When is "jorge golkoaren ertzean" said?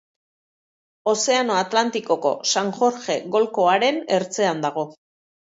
2.79-4.69